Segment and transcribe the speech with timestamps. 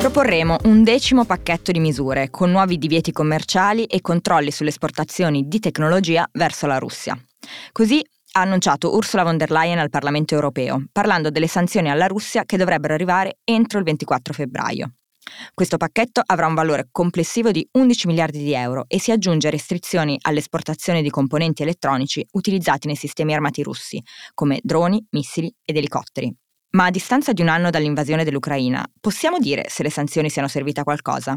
[0.00, 5.60] Proporremo un decimo pacchetto di misure con nuovi divieti commerciali e controlli sulle esportazioni di
[5.60, 7.22] tecnologia verso la Russia.
[7.70, 12.46] Così ha annunciato Ursula von der Leyen al Parlamento europeo, parlando delle sanzioni alla Russia
[12.46, 14.94] che dovrebbero arrivare entro il 24 febbraio.
[15.52, 19.50] Questo pacchetto avrà un valore complessivo di 11 miliardi di euro e si aggiunge a
[19.50, 26.34] restrizioni all'esportazione di componenti elettronici utilizzati nei sistemi armati russi, come droni, missili ed elicotteri.
[26.72, 30.80] Ma a distanza di un anno dall'invasione dell'Ucraina, possiamo dire se le sanzioni siano servite
[30.80, 31.36] a qualcosa?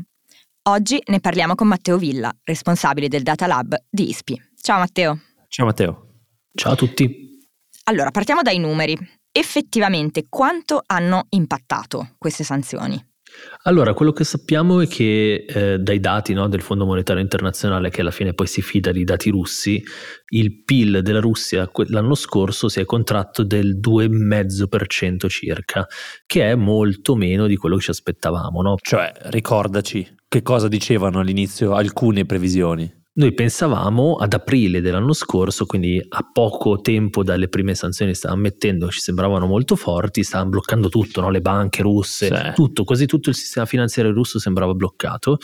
[0.69, 4.49] Oggi ne parliamo con Matteo Villa, responsabile del Data Lab di ISPI.
[4.61, 5.19] Ciao Matteo.
[5.47, 6.07] Ciao Matteo.
[6.53, 7.39] Ciao a tutti.
[7.85, 8.95] Allora, partiamo dai numeri.
[9.31, 13.03] Effettivamente quanto hanno impattato queste sanzioni?
[13.63, 18.01] Allora, quello che sappiamo è che eh, dai dati no, del Fondo Monetario Internazionale, che
[18.01, 19.81] alla fine poi si fida di dati russi,
[20.29, 25.87] il PIL della Russia l'anno scorso si è contratto del 2,5% circa,
[26.25, 28.61] che è molto meno di quello che ci aspettavamo.
[28.61, 28.75] No?
[28.81, 33.01] Cioè, ricordaci che cosa dicevano all'inizio alcune previsioni.
[33.15, 38.41] Noi pensavamo ad aprile dell'anno scorso, quindi a poco tempo dalle prime sanzioni che stavano
[38.41, 41.29] mettendo, ci sembravano molto forti, stavano bloccando tutto, no?
[41.29, 42.51] le banche russe, sì.
[42.55, 45.37] tutto, quasi tutto il sistema finanziario russo sembrava bloccato.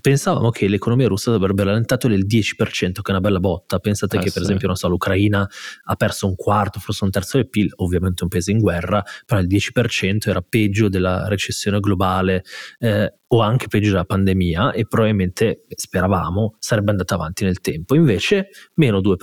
[0.00, 3.80] Pensavamo che l'economia russa avrebbe rallentato del 10%, che è una bella botta.
[3.80, 4.42] Pensate eh, che per sì.
[4.42, 5.48] esempio so, l'Ucraina
[5.82, 9.40] ha perso un quarto, forse un terzo del PIL, ovviamente un paese in guerra, però
[9.40, 12.44] il 10% era peggio della recessione globale.
[12.78, 17.94] Eh, o anche peggio della pandemia e probabilmente speravamo sarebbe andata avanti nel tempo.
[17.94, 19.16] Invece meno 2%,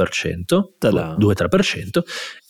[0.80, 2.02] 2-3%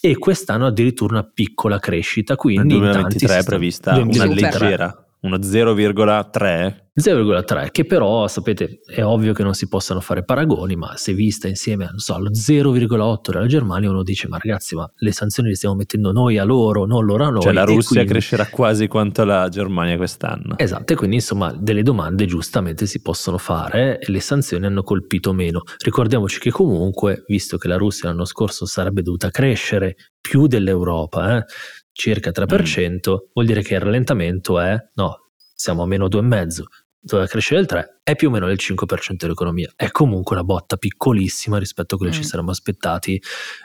[0.02, 2.36] e quest'anno addirittura una piccola crescita.
[2.36, 6.84] Quindi nel 2023 è prevista una leggera uno 0,3?
[6.98, 11.50] 0,3, che però sapete è ovvio che non si possano fare paragoni, ma se vista
[11.50, 15.76] insieme so, allo 0,8 della Germania uno dice ma ragazzi ma le sanzioni le stiamo
[15.76, 17.42] mettendo noi a loro, non loro a noi.
[17.42, 18.12] Cioè la Russia quindi...
[18.12, 20.58] crescerà quasi quanto la Germania quest'anno.
[20.58, 25.34] Esatto, e quindi insomma delle domande giustamente si possono fare e le sanzioni hanno colpito
[25.34, 25.64] meno.
[25.84, 31.46] Ricordiamoci che comunque, visto che la Russia l'anno scorso sarebbe dovuta crescere più dell'Europa, eh,
[31.96, 33.16] circa 3%, mm.
[33.34, 36.64] vuol dire che il rallentamento è, no, siamo a meno 2,5%,
[37.00, 39.72] doveva crescere il 3%, è più o meno il 5% dell'economia.
[39.76, 42.22] È comunque una botta piccolissima rispetto a quello che mm.
[42.22, 43.22] ci saremmo aspettati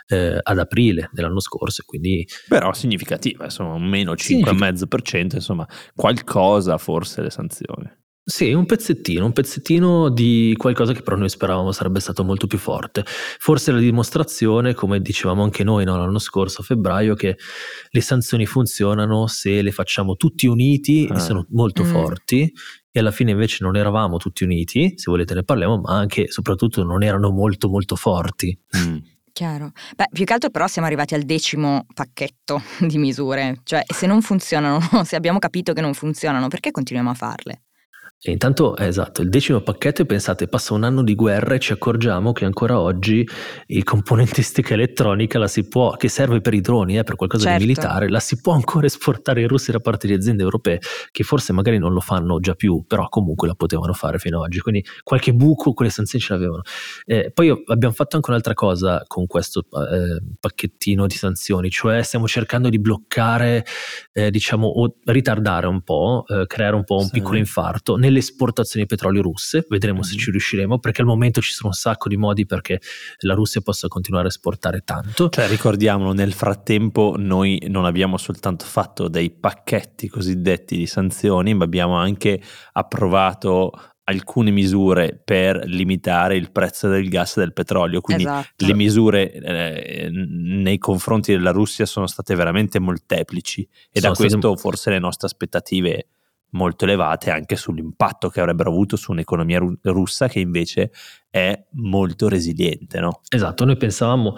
[0.07, 1.83] eh, ad aprile dell'anno scorso.
[1.85, 2.27] Quindi...
[2.49, 7.99] Però significativa, insomma, un meno 5,5%, insomma, qualcosa forse le sanzioni.
[8.23, 12.59] Sì, un pezzettino, un pezzettino di qualcosa che però noi speravamo sarebbe stato molto più
[12.59, 13.03] forte.
[13.05, 17.37] Forse la dimostrazione, come dicevamo anche noi no, l'anno scorso a febbraio, che
[17.89, 21.17] le sanzioni funzionano se le facciamo tutti uniti ah.
[21.17, 21.87] e sono molto mm.
[21.87, 22.53] forti
[22.93, 26.31] e alla fine invece non eravamo tutti uniti, se volete ne parliamo, ma anche e
[26.31, 28.57] soprattutto non erano molto molto forti.
[28.77, 28.97] Mm.
[29.33, 29.73] Chiaro.
[29.97, 34.23] Beh, più che altro però siamo arrivati al decimo pacchetto di misure, cioè se non
[34.23, 37.63] funzionano, se abbiamo capito che non funzionano, perché continuiamo a farle?
[38.23, 41.73] E intanto, esatto, il decimo pacchetto e pensate, passa un anno di guerra e ci
[41.73, 43.27] accorgiamo che ancora oggi
[43.69, 47.61] il componentistica elettronica la si può, che serve per i droni, eh, per qualcosa certo.
[47.61, 50.81] di militare, la si può ancora esportare in Russia da parte di aziende europee
[51.11, 54.43] che forse magari non lo fanno già più, però comunque la potevano fare fino ad
[54.43, 54.61] oggi.
[54.61, 56.61] Quindi qualche buco quelle sanzioni ce l'avevano.
[57.07, 62.29] Eh, poi abbiamo fatto anche un'altra cosa con questo eh, pacchettino di sanzioni, cioè stiamo
[62.29, 63.65] cercando di bloccare,
[64.13, 67.13] eh, diciamo, o ritardare un po', eh, creare un po' un sì.
[67.13, 70.09] piccolo infarto nelle esportazioni di petrolio russe, vedremo mm-hmm.
[70.09, 72.81] se ci riusciremo, perché al momento ci sono un sacco di modi perché
[73.21, 75.29] la Russia possa continuare a esportare tanto.
[75.31, 81.65] Cioè ricordiamolo, nel frattempo noi non abbiamo soltanto fatto dei pacchetti cosiddetti di sanzioni, ma
[81.65, 82.43] abbiamo anche
[82.73, 83.73] approvato
[84.05, 88.67] alcune misure per limitare il prezzo del gas e del petrolio, quindi esatto.
[88.67, 93.63] le misure eh, nei confronti della Russia sono state veramente molteplici
[93.93, 94.57] e sono da questo state...
[94.57, 96.09] forse le nostre aspettative
[96.51, 100.91] molto elevate anche sull'impatto che avrebbero avuto su un'economia ru- russa che invece
[101.29, 103.01] è molto resiliente.
[103.01, 103.21] No?
[103.29, 104.37] Esatto, noi pensavamo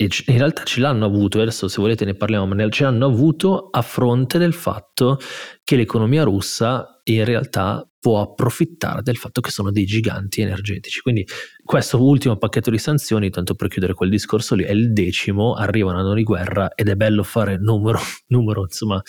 [0.00, 3.68] e in realtà ce l'hanno avuto, adesso se volete ne parliamo, ma ce l'hanno avuto
[3.68, 5.18] a fronte del fatto
[5.64, 11.00] che l'economia russa in realtà può approfittare del fatto che sono dei giganti energetici.
[11.00, 11.26] Quindi
[11.64, 15.90] questo ultimo pacchetto di sanzioni, tanto per chiudere quel discorso lì, è il decimo, arriva
[15.90, 19.02] un anno di guerra ed è bello fare numero, numero insomma,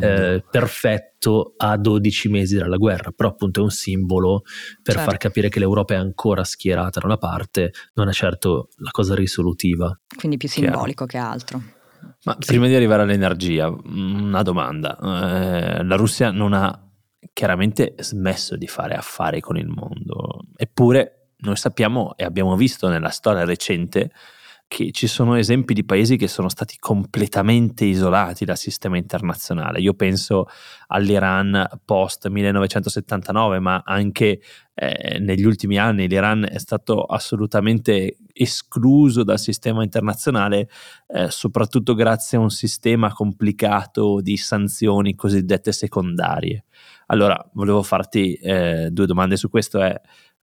[0.00, 4.42] eh, perfetto a 12 mesi dalla guerra, però appunto è un simbolo
[4.82, 5.10] per certo.
[5.10, 9.14] far capire che l'Europa è ancora schierata da una parte, non è certo la cosa
[9.14, 9.98] risolutiva.
[10.16, 11.26] Quindi più simbolico Chiaro.
[11.26, 11.62] che altro.
[12.24, 12.46] Ma sì.
[12.46, 14.98] prima di arrivare all'energia, una domanda.
[14.98, 16.84] Eh, la Russia non ha
[17.32, 23.10] chiaramente smesso di fare affari con il mondo, eppure noi sappiamo e abbiamo visto nella
[23.10, 24.10] storia recente
[24.66, 29.78] che ci sono esempi di paesi che sono stati completamente isolati dal sistema internazionale.
[29.80, 30.46] Io penso
[30.88, 34.40] all'Iran post 1979, ma anche
[34.74, 40.68] eh, negli ultimi anni l'Iran è stato assolutamente escluso dal sistema internazionale,
[41.06, 46.64] eh, soprattutto grazie a un sistema complicato di sanzioni cosiddette secondarie.
[47.06, 49.80] Allora, volevo farti eh, due domande su questo.
[49.80, 50.00] È,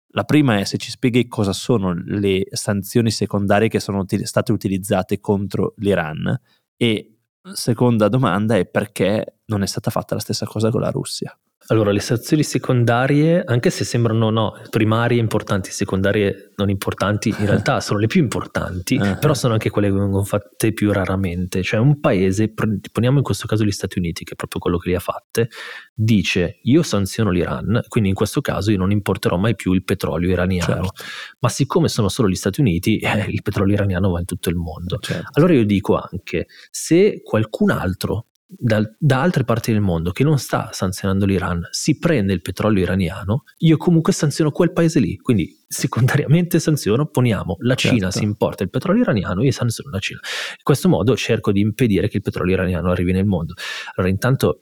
[0.08, 4.52] la prima è se ci spieghi cosa sono le sanzioni secondarie che sono util- state
[4.52, 6.40] utilizzate contro l'Iran
[6.76, 7.18] e
[7.52, 11.36] seconda domanda è perché non è stata fatta la stessa cosa con la Russia.
[11.68, 17.80] Allora, le sanzioni secondarie, anche se sembrano no, primarie importanti, secondarie non importanti, in realtà
[17.80, 19.18] sono le più importanti, uh-huh.
[19.18, 21.62] però sono anche quelle che vengono fatte più raramente.
[21.62, 22.52] Cioè un paese,
[22.92, 25.48] poniamo in questo caso gli Stati Uniti, che è proprio quello che le ha fatte,
[25.94, 30.28] dice io sanziono l'Iran, quindi in questo caso io non importerò mai più il petrolio
[30.28, 30.88] iraniano.
[30.88, 31.04] Certo.
[31.40, 34.56] Ma siccome sono solo gli Stati Uniti, eh, il petrolio iraniano va in tutto il
[34.56, 34.98] mondo.
[35.00, 35.30] Certo.
[35.32, 38.26] Allora io dico anche, se qualcun altro
[38.58, 42.82] da, da, altre parti del mondo che non sta sanzionando l'Iran si prende il petrolio
[42.82, 45.16] iraniano, io comunque sanziono quel paese lì.
[45.16, 48.18] Quindi secondariamente sanziono, poniamo la Cina certo.
[48.18, 50.20] si importa il petrolio iraniano, io sanziono la Cina.
[50.22, 53.54] In questo modo cerco di impedire che il petrolio iraniano arrivi nel mondo.
[53.94, 54.60] Allora intanto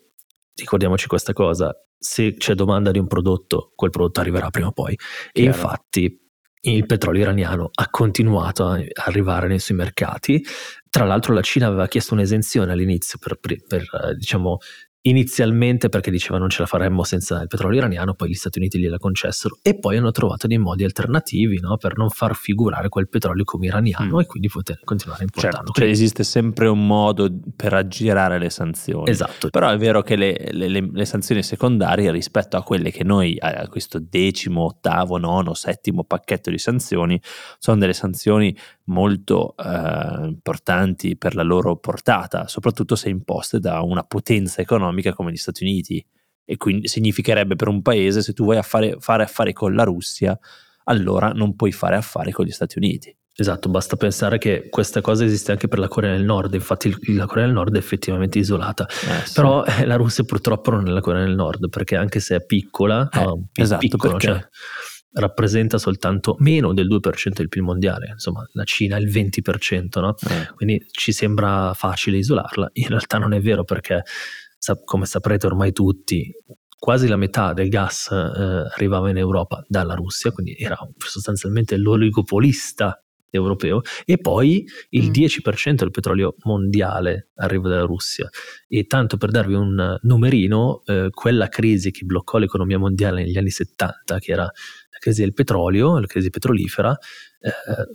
[0.55, 4.97] ricordiamoci questa cosa, se c'è domanda di un prodotto, quel prodotto arriverà prima o poi.
[4.97, 5.31] Chiaro.
[5.33, 6.22] E infatti
[6.65, 10.45] il petrolio iraniano ha continuato a arrivare nei suoi mercati.
[10.89, 14.59] Tra l'altro la Cina aveva chiesto un'esenzione all'inizio per, per, per diciamo,
[15.03, 18.79] inizialmente perché diceva non ce la faremmo senza il petrolio iraniano, poi gli Stati Uniti
[18.79, 21.77] gliela concessero e poi hanno trovato dei modi alternativi no?
[21.77, 24.21] per non far figurare quel petrolio come iraniano mm.
[24.21, 25.67] e quindi poter continuare a importarlo.
[25.67, 29.11] Certo, cioè esiste sempre un modo per aggirare le sanzioni.
[29.11, 29.49] Esatto.
[29.51, 33.37] Però è vero che le, le, le, le sanzioni secondarie rispetto a quelle che noi,
[33.41, 37.21] a questo decimo, ottavo, nono, settimo pacchetto di sanzioni,
[37.59, 44.03] sono delle sanzioni molto eh, importanti per la loro portata, soprattutto se imposte da una
[44.03, 46.05] potenza economica come gli Stati Uniti.
[46.45, 50.39] E quindi significherebbe per un paese se tu vuoi affare, fare affari con la Russia,
[50.85, 53.17] allora non puoi fare affari con gli Stati Uniti.
[53.35, 57.25] Esatto, basta pensare che questa cosa esiste anche per la Corea del Nord, infatti la
[57.25, 59.33] Corea del Nord è effettivamente isolata, eh, sì.
[59.33, 62.45] però eh, la Russia purtroppo non è la Corea del Nord perché anche se è
[62.45, 64.39] piccola, eh, no, esatto, piccolo, cioè,
[65.15, 70.15] rappresenta soltanto meno del 2% del PIL mondiale, insomma la Cina è il 20%, no?
[70.29, 70.53] eh.
[70.55, 74.03] quindi ci sembra facile isolarla, in realtà non è vero perché
[74.85, 76.33] come saprete ormai tutti
[76.83, 83.01] quasi la metà del gas eh, arrivava in Europa dalla Russia, quindi era sostanzialmente l'oligopolista
[83.31, 85.13] europeo e poi il mm.
[85.13, 88.29] 10% del petrolio mondiale arriva dalla Russia
[88.67, 93.51] e tanto per darvi un numerino eh, quella crisi che bloccò l'economia mondiale negli anni
[93.51, 94.51] 70 che era
[95.03, 96.97] crisi del petrolio, la crisi petrolifera,
[97.41, 97.51] eh,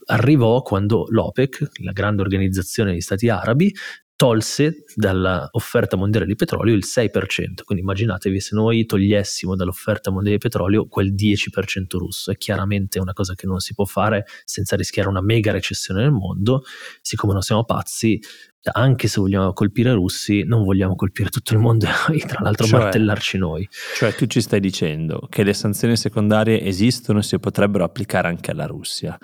[0.08, 3.74] arrivò quando l'OPEC, la grande organizzazione degli stati arabi,
[4.18, 10.42] tolse dall'offerta mondiale di petrolio il 6%, quindi immaginatevi se noi togliessimo dall'offerta mondiale di
[10.42, 15.08] petrolio quel 10% russo, è chiaramente una cosa che non si può fare senza rischiare
[15.08, 16.64] una mega recessione nel mondo,
[17.02, 18.20] siccome non siamo pazzi,
[18.72, 22.66] anche se vogliamo colpire i russi, non vogliamo colpire tutto il mondo e tra l'altro
[22.66, 23.70] cioè, martellarci noi.
[23.96, 28.50] Cioè tu ci stai dicendo che le sanzioni secondarie esistono e si potrebbero applicare anche
[28.50, 29.16] alla Russia,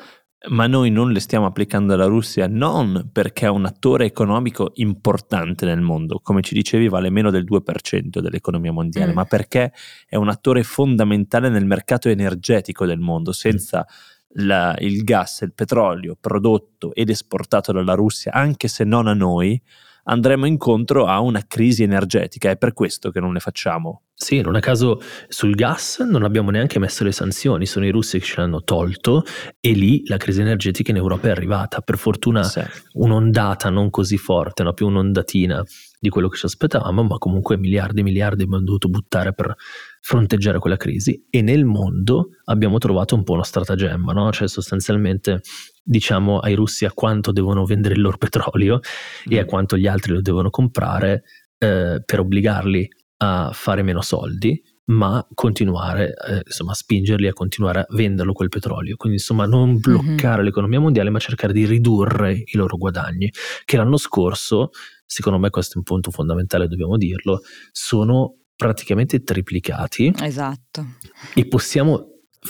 [0.49, 5.65] ma noi non le stiamo applicando alla Russia non perché è un attore economico importante
[5.65, 9.15] nel mondo, come ci dicevi vale meno del 2% dell'economia mondiale, mm.
[9.15, 9.71] ma perché
[10.07, 13.31] è un attore fondamentale nel mercato energetico del mondo.
[13.31, 14.45] Senza mm.
[14.45, 19.13] la, il gas e il petrolio prodotto ed esportato dalla Russia, anche se non a
[19.13, 19.61] noi,
[20.05, 22.49] andremo incontro a una crisi energetica.
[22.49, 26.51] È per questo che non le facciamo sì, non a caso sul gas non abbiamo
[26.51, 29.23] neanche messo le sanzioni, sono i russi che ce l'hanno tolto
[29.59, 31.81] e lì la crisi energetica in Europa è arrivata.
[31.81, 32.61] Per fortuna sì.
[32.93, 34.73] un'ondata non così forte, no?
[34.73, 35.63] più un'ondatina
[35.99, 39.55] di quello che ci aspettavamo, ma comunque miliardi e miliardi abbiamo dovuto buttare per
[39.99, 44.31] fronteggiare quella crisi e nel mondo abbiamo trovato un po' uno stratagemma, no?
[44.31, 45.41] cioè sostanzialmente
[45.81, 49.31] diciamo ai russi a quanto devono vendere il loro petrolio mm.
[49.31, 49.47] e a mm.
[49.47, 51.23] quanto gli altri lo devono comprare
[51.57, 52.89] eh, per obbligarli
[53.23, 58.97] a fare meno soldi ma continuare, eh, insomma, spingerli a continuare a venderlo quel petrolio.
[58.97, 59.79] Quindi, insomma, non mhm.
[59.79, 60.45] bloccare mm-hmm.
[60.45, 63.31] l'economia mondiale, ma cercare di ridurre i loro guadagni,
[63.63, 64.71] che l'anno scorso,
[65.05, 70.13] secondo me questo è un punto fondamentale, dobbiamo dirlo, sono praticamente triplicati.
[70.21, 70.85] Esatto.
[71.33, 72.07] E possiamo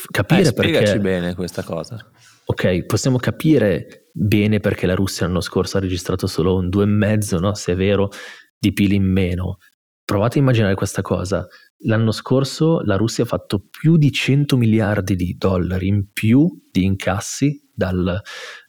[0.09, 0.99] capire eh, perché...
[0.99, 2.03] bene questa cosa.
[2.45, 7.53] Ok, possiamo capire bene perché la Russia l'anno scorso ha registrato solo un 2,5, no?
[7.53, 8.09] se è vero,
[8.57, 9.57] di PIL in meno.
[10.05, 11.47] Provate a immaginare questa cosa.
[11.85, 16.83] L'anno scorso la Russia ha fatto più di 100 miliardi di dollari in più di
[16.83, 18.21] incassi dal,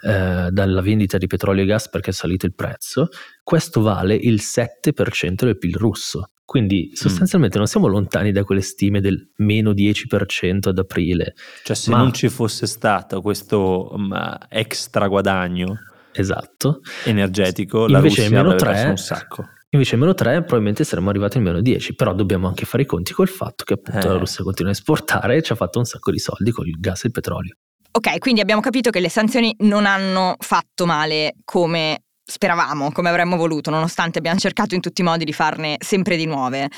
[0.03, 3.09] eh, dalla vendita di petrolio e gas perché è salito il prezzo.
[3.43, 6.31] Questo vale il 7% del PIL russo.
[6.45, 6.95] Quindi mm.
[6.95, 7.61] sostanzialmente mm.
[7.61, 11.35] non siamo lontani da quelle stime del meno 10% ad aprile.
[11.63, 11.99] Cioè se ma...
[11.99, 15.79] non ci fosse stato questo um, extra guadagno
[16.13, 16.81] esatto.
[17.05, 19.49] energetico, la Invece Russia meno 3, un sacco.
[19.75, 23.13] Invece meno 3 probabilmente saremmo arrivati al meno 10, però dobbiamo anche fare i conti
[23.13, 24.11] col fatto che appunto eh.
[24.11, 26.79] la Russia continua a esportare e ci ha fatto un sacco di soldi con il
[26.79, 27.57] gas e il petrolio.
[27.91, 33.37] Ok, quindi abbiamo capito che le sanzioni non hanno fatto male come speravamo, come avremmo
[33.37, 36.69] voluto, nonostante abbiamo cercato in tutti i modi di farne sempre di nuove.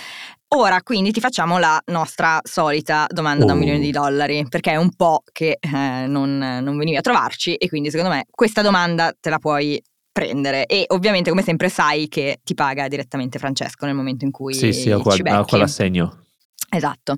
[0.54, 3.46] Ora quindi ti facciamo la nostra solita domanda oh.
[3.46, 4.00] da un milione di oh.
[4.00, 8.14] dollari, perché è un po' che eh, non, non venivi a trovarci e quindi secondo
[8.14, 9.82] me questa domanda te la puoi
[10.16, 14.54] prendere e ovviamente come sempre sai che ti paga direttamente Francesco nel momento in cui
[14.54, 15.36] sì, sì, ho qual- ci becchi.
[15.36, 16.24] Ho quell'assegno.
[16.70, 17.16] Esatto.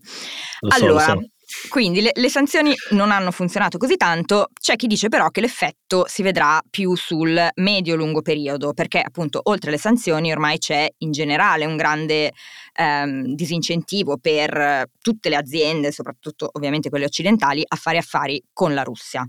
[0.60, 1.68] Lo allora, so, so.
[1.68, 6.06] Quindi le, le, sanzioni non hanno funzionato così tanto, c'è chi dice però che l'effetto
[6.08, 11.66] si vedrà più sul medio-lungo periodo, perché appunto oltre alle sanzioni ormai c'è in generale
[11.66, 12.32] un grande
[12.74, 18.82] ehm, disincentivo per tutte le aziende, soprattutto ovviamente quelle occidentali, a fare affari con la
[18.82, 19.24] Russia.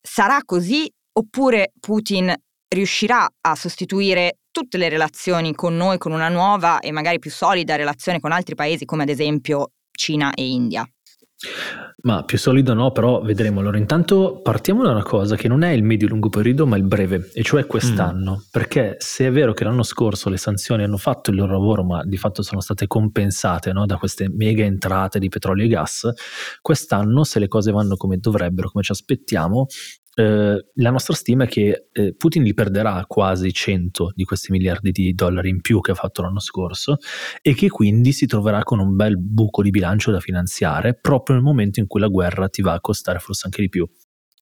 [0.00, 2.32] Sarà così oppure Putin
[2.74, 7.76] riuscirà a sostituire tutte le relazioni con noi con una nuova e magari più solida
[7.76, 10.88] relazione con altri paesi come ad esempio Cina e India?
[12.02, 13.60] Ma più solido no, però vedremo.
[13.60, 17.30] Allora, intanto partiamo da una cosa che non è il medio-lungo periodo, ma il breve,
[17.32, 18.36] e cioè quest'anno.
[18.36, 18.48] Mm.
[18.50, 22.04] Perché se è vero che l'anno scorso le sanzioni hanno fatto il loro lavoro, ma
[22.04, 26.10] di fatto sono state compensate no, da queste mega entrate di petrolio e gas,
[26.60, 29.66] quest'anno, se le cose vanno come dovrebbero, come ci aspettiamo,
[30.14, 34.90] eh, la nostra stima è che eh, Putin li perderà quasi 100 di questi miliardi
[34.92, 36.96] di dollari in più che ha fatto l'anno scorso
[37.42, 41.44] e che quindi si troverà con un bel buco di bilancio da finanziare proprio nel
[41.44, 43.88] momento in cui la guerra ti va a costare forse anche di più.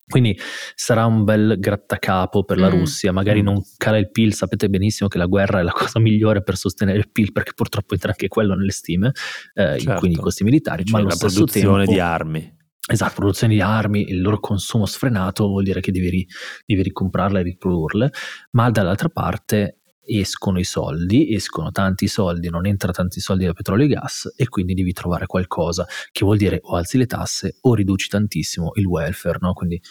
[0.05, 0.37] Quindi
[0.75, 2.71] sarà un bel grattacapo per la mm.
[2.71, 3.45] Russia, magari mm.
[3.45, 6.97] non cala il PIL, sapete benissimo che la guerra è la cosa migliore per sostenere
[6.97, 9.11] il PIL perché purtroppo entra anche quello nelle stime,
[9.53, 9.99] eh, certo.
[9.99, 12.57] quindi i costi militari, cioè ma la produzione tempo, di armi.
[12.85, 16.27] Esatto, produzione di armi, il loro consumo sfrenato vuol dire che devi,
[16.65, 18.11] devi ricomprarle e riprodurle,
[18.51, 23.85] ma dall'altra parte escono i soldi, escono tanti soldi, non entra tanti soldi da petrolio
[23.85, 27.73] e gas e quindi devi trovare qualcosa che vuol dire o alzi le tasse o
[27.73, 29.53] riduci tantissimo il welfare, no?
[29.53, 29.81] quindi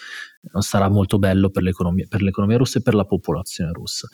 [0.53, 4.07] non sarà molto bello per l'economia, per l'economia russa e per la popolazione russa.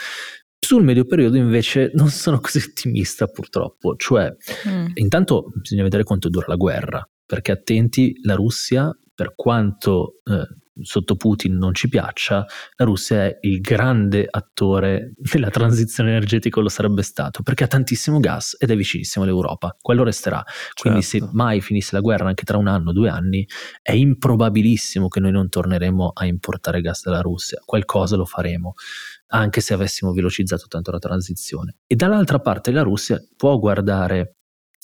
[0.60, 4.32] Sul medio periodo invece non sono così ottimista purtroppo, cioè
[4.68, 4.86] mm.
[4.94, 10.46] intanto bisogna vedere quanto dura la guerra, perché attenti, la Russia, per quanto eh,
[10.80, 16.70] sotto Putin non ci piaccia, la Russia è il grande attore della transizione energetica, lo
[16.70, 20.42] sarebbe stato, perché ha tantissimo gas ed è vicinissimo all'Europa, quello resterà.
[20.80, 21.26] Quindi certo.
[21.26, 23.46] se mai finisse la guerra anche tra un anno, due anni,
[23.82, 28.72] è improbabilissimo che noi non torneremo a importare gas dalla Russia, qualcosa lo faremo
[29.30, 31.76] anche se avessimo velocizzato tanto la transizione.
[31.86, 34.37] E dall'altra parte la Russia può guardare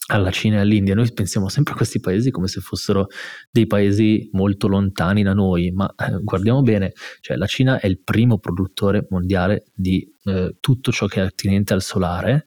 [0.07, 0.95] alla Cina e all'India.
[0.95, 3.07] Noi pensiamo sempre a questi paesi come se fossero
[3.51, 8.01] dei paesi molto lontani da noi, ma eh, guardiamo bene, cioè la Cina è il
[8.03, 12.45] primo produttore mondiale di eh, tutto ciò che è attinente al solare.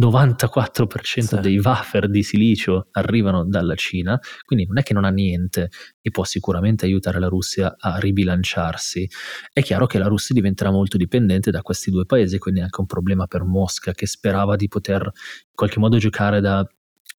[0.00, 1.40] 94% sì.
[1.40, 5.68] dei wafer di silicio arrivano dalla Cina, quindi non è che non ha niente
[6.00, 9.06] e può sicuramente aiutare la Russia a ribilanciarsi.
[9.52, 12.80] È chiaro che la Russia diventerà molto dipendente da questi due paesi, quindi è anche
[12.80, 16.66] un problema per Mosca che sperava di poter in qualche modo giocare da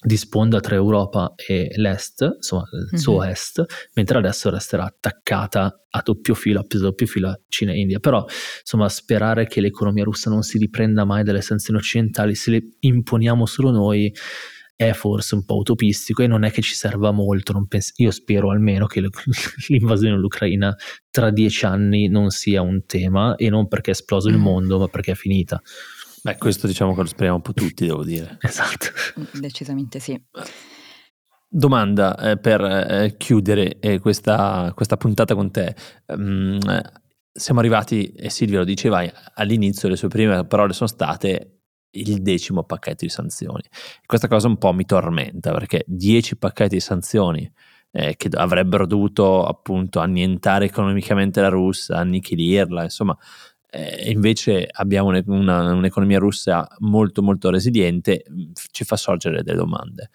[0.03, 3.01] di sponda tra Europa e l'Est, insomma il mm-hmm.
[3.01, 7.79] suo Est, mentre adesso resterà attaccata a doppio filo, a doppio filo a Cina e
[7.79, 8.00] India.
[8.00, 8.25] Però
[8.62, 13.46] insomma sperare che l'economia russa non si riprenda mai dalle sanzioni occidentali, se le imponiamo
[13.46, 14.12] solo noi,
[14.75, 17.63] è forse un po' utopistico e non è che ci serva molto.
[17.67, 19.01] Penso, io spero almeno che
[19.67, 20.75] l'invasione dell'Ucraina
[21.12, 24.41] tra dieci anni non sia un tema e non perché è esploso il mm.
[24.41, 25.62] mondo, ma perché è finita.
[26.24, 28.38] Beh, questo diciamo che lo speriamo un po' tutti, devo dire.
[28.42, 28.88] Esatto.
[29.34, 30.22] Decisamente sì.
[31.48, 35.75] Domanda eh, per eh, chiudere eh, questa, questa, puntata con te.
[36.08, 36.60] Um,
[37.34, 41.62] siamo arrivati, e Silvia lo diceva all'inizio, le sue prime parole sono state
[41.92, 43.63] il decimo pacchetto di sanzioni.
[44.06, 47.51] Questa cosa un po' mi tormenta perché 10 pacchetti di sanzioni
[47.92, 53.18] eh, che avrebbero dovuto appunto annientare economicamente la Russia, annichilirla, insomma,
[53.72, 58.24] eh, invece abbiamo una, un'economia russa molto molto resiliente,
[58.72, 60.10] ci fa sorgere delle domande.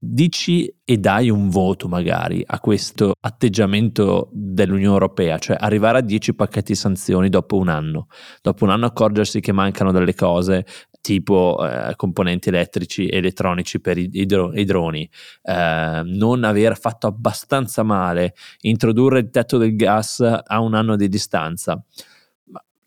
[0.00, 6.34] Dici e dai un voto magari a questo atteggiamento dell'Unione Europea, cioè arrivare a 10
[6.34, 8.06] pacchetti di sanzioni dopo un anno,
[8.40, 10.64] dopo un anno accorgersi che mancano delle cose
[11.00, 15.08] tipo eh, componenti elettrici e elettronici per i, i, dro- i droni,
[15.42, 21.08] eh, non aver fatto abbastanza male, introdurre il tetto del gas a un anno di
[21.08, 21.82] distanza.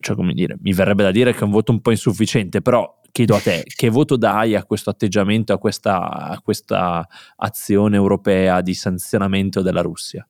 [0.02, 3.00] Cioè, come dire, mi verrebbe da dire che è un voto un po' insufficiente, però
[3.12, 7.06] chiedo a te, che voto dai a questo atteggiamento, a questa, a questa
[7.36, 10.26] azione europea di sanzionamento della Russia?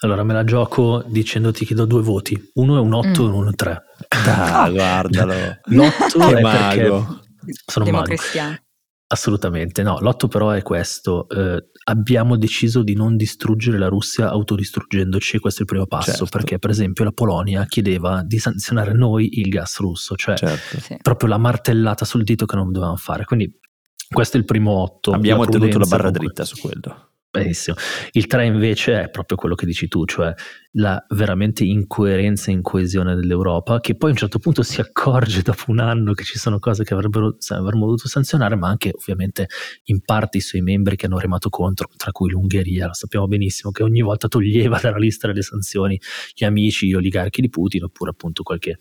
[0.00, 2.50] Allora me la gioco dicendoti che do due voti.
[2.54, 3.12] Uno è un 8 mm.
[3.12, 3.82] e uno è un 3.
[4.26, 5.34] Ah, guardalo.
[5.66, 7.20] L'8 è mago.
[7.44, 8.14] perché sono mago.
[9.12, 15.38] Assolutamente no, l'otto però è questo, eh, abbiamo deciso di non distruggere la Russia autodistruggendoci,
[15.38, 16.26] questo è il primo passo, certo.
[16.30, 20.96] perché per esempio la Polonia chiedeva di sanzionare noi il gas russo, cioè certo.
[21.02, 23.54] proprio la martellata sul dito che non dovevamo fare, quindi
[24.08, 25.10] questo è il primo otto.
[25.10, 27.11] Abbiamo tenuto la barra dritta su quello.
[27.34, 27.76] Benissimo.
[28.10, 30.34] Il 3 invece è proprio quello che dici tu, cioè
[30.72, 35.70] la veramente incoerenza e incoesione dell'Europa, che poi a un certo punto si accorge dopo
[35.70, 39.48] un anno che ci sono cose che avrebbero, avremmo dovuto sanzionare, ma anche ovviamente
[39.84, 43.72] in parte i suoi membri che hanno remato contro, tra cui l'Ungheria, lo sappiamo benissimo,
[43.72, 45.98] che ogni volta toglieva dalla lista delle sanzioni
[46.34, 48.76] gli amici, gli oligarchi di Putin, oppure appunto qualche,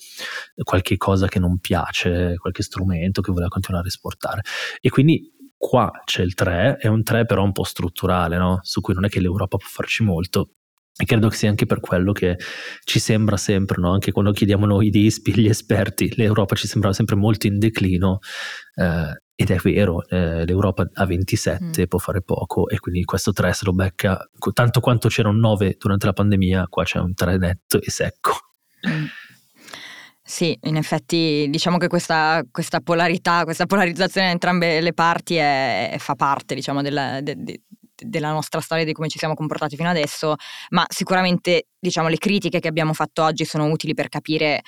[0.61, 4.41] qualche cosa che non piace, qualche strumento che voleva continuare a esportare.
[4.81, 8.61] E quindi Qua c'è il 3, è un 3 però un po' strutturale, no?
[8.63, 10.53] su cui non è che l'Europa può farci molto.
[10.97, 12.35] E credo che sia anche per quello che
[12.83, 13.93] ci sembra sempre, no?
[13.93, 18.17] anche quando chiediamo noi di ISPI, gli esperti, l'Europa ci sembra sempre molto in declino.
[18.73, 21.87] Eh, ed è vero, eh, l'Europa a 27 mm.
[21.87, 24.19] può fare poco e quindi questo 3 se lo becca,
[24.53, 28.33] tanto quanto c'era un 9 durante la pandemia, qua c'è un 3 netto e secco.
[28.87, 29.05] Mm.
[30.31, 35.97] Sì, in effetti diciamo che questa, questa polarità, questa polarizzazione da entrambe le parti è,
[35.99, 37.63] fa parte diciamo, della, de, de,
[37.93, 40.35] della nostra storia di come ci siamo comportati fino adesso,
[40.69, 44.61] ma sicuramente diciamo, le critiche che abbiamo fatto oggi sono utili per capire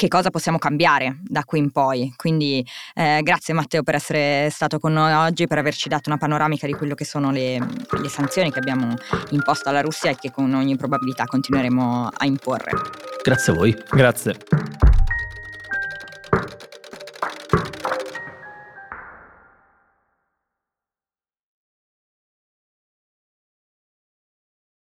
[0.00, 2.14] che cosa possiamo cambiare da qui in poi.
[2.16, 6.66] Quindi eh, grazie Matteo per essere stato con noi oggi, per averci dato una panoramica
[6.66, 8.94] di quello che sono le, le sanzioni che abbiamo
[9.32, 12.70] imposto alla Russia e che con ogni probabilità continueremo a imporre.
[13.22, 13.76] Grazie a voi.
[13.90, 14.36] Grazie.